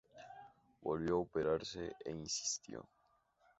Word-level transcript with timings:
Volvió 0.81 1.17
a 1.17 1.19
operarse 1.19 1.93
e 2.03 2.09
insistió. 2.09 2.89